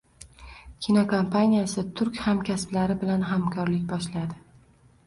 Kinokompaniyasi 0.85 1.83
turk 2.01 2.17
hamkasblari 2.29 2.97
bilan 3.05 3.31
hamkorlik 3.35 3.87
boshladi 3.95 4.43